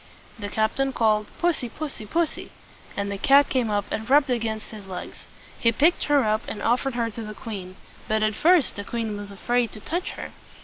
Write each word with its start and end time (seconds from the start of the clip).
The 0.39 0.49
captain 0.49 0.93
called, 0.93 1.27
"Pussy, 1.37 1.69
pussy, 1.69 2.07
pussy!" 2.07 2.49
and 2.97 3.11
the 3.11 3.19
cat 3.19 3.49
came 3.49 3.69
up 3.69 3.85
and 3.91 4.09
rubbed 4.09 4.31
against 4.31 4.71
his 4.71 4.87
legs. 4.87 5.27
He 5.59 5.71
picked 5.71 6.05
her 6.05 6.23
up, 6.23 6.41
and 6.47 6.59
offered 6.59 6.95
her 6.95 7.11
to 7.11 7.21
the 7.21 7.35
queen; 7.35 7.75
but 8.07 8.23
at 8.23 8.33
first 8.33 8.77
the 8.77 8.83
queen 8.83 9.15
was 9.15 9.29
afraid 9.29 9.71
to 9.73 9.79
touch 9.79 10.13
her. 10.13 10.31